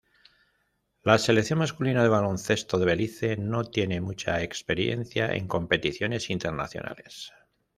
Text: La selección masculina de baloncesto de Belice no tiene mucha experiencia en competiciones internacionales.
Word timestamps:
La 1.03 1.19
selección 1.19 1.59
masculina 1.59 2.01
de 2.01 2.09
baloncesto 2.09 2.79
de 2.79 2.87
Belice 2.87 3.37
no 3.37 3.65
tiene 3.65 4.01
mucha 4.01 4.41
experiencia 4.41 5.31
en 5.35 5.47
competiciones 5.47 6.31
internacionales. 6.31 7.31